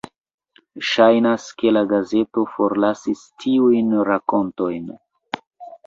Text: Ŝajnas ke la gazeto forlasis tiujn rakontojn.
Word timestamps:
Ŝajnas 0.91 1.45
ke 1.59 1.75
la 1.77 1.85
gazeto 1.93 2.47
forlasis 2.55 3.23
tiujn 3.45 3.97
rakontojn. 4.13 4.93